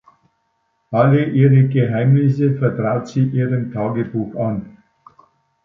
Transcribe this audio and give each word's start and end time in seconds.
Alle 0.91 1.25
ihre 1.29 1.67
Geheimnisse 1.67 2.57
vertraut 2.57 3.07
sie 3.07 3.25
ihrem 3.27 3.71
Tagebuch 3.71 4.35
an. 4.35 4.77